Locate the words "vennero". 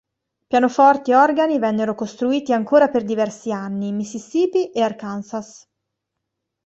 1.59-1.93